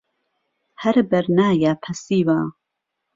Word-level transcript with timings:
ههر 0.81 0.95
بهرنایه 1.09 1.73
پهسیوه 1.83 2.39